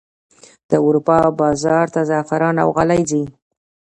[0.69, 3.23] د اروپا بازار ته زعفران او غالۍ ځي